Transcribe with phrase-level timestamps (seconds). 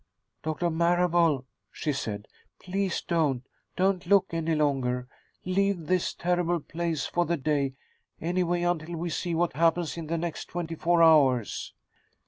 [0.41, 2.27] "Doctor Marable," she said,
[2.59, 5.07] "please don't don't look any longer.
[5.45, 7.75] Leave this terrible place for the day,
[8.19, 11.75] anyway, until we see what happens in the next twenty four hours."